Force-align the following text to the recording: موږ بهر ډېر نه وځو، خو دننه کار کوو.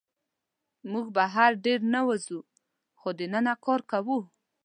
موږ 0.91 1.05
بهر 1.17 1.51
ډېر 1.65 1.79
نه 1.93 2.01
وځو، 2.07 2.39
خو 2.99 3.09
دننه 3.19 3.53
کار 3.65 3.81
کوو. 3.91 4.19